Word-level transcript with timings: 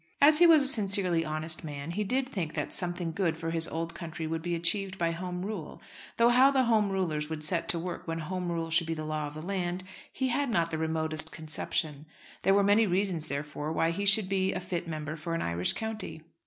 As 0.19 0.39
he 0.39 0.47
was 0.47 0.63
a 0.63 0.67
sincerely 0.67 1.23
honest 1.23 1.63
man, 1.63 1.91
he 1.91 2.03
did 2.03 2.27
think 2.27 2.55
that 2.55 2.73
something 2.73 3.11
good 3.11 3.37
for 3.37 3.51
his 3.51 3.67
old 3.67 3.93
country 3.93 4.25
would 4.25 4.41
be 4.41 4.55
achieved 4.55 4.97
by 4.97 5.11
Home 5.11 5.45
Rule; 5.45 5.79
though 6.17 6.29
how 6.29 6.49
the 6.49 6.63
Home 6.63 6.89
Rulers 6.89 7.29
would 7.29 7.43
set 7.43 7.69
to 7.69 7.77
work 7.77 8.07
when 8.07 8.17
Home 8.17 8.51
Rule 8.51 8.71
should 8.71 8.87
be 8.87 8.95
the 8.95 9.05
law 9.05 9.27
of 9.27 9.35
the 9.35 9.43
land, 9.43 9.83
he 10.11 10.29
had 10.29 10.49
not 10.49 10.71
the 10.71 10.79
remotest 10.79 11.31
conception. 11.31 12.07
There 12.41 12.55
were 12.55 12.63
many 12.63 12.87
reasons, 12.87 13.27
therefore, 13.27 13.71
why 13.73 13.91
he 13.91 14.05
should 14.07 14.27
be 14.27 14.53
a 14.53 14.59
fit 14.59 14.87
member 14.87 15.15
for 15.15 15.35
an 15.35 15.43
Irish 15.43 15.73
county. 15.73 16.23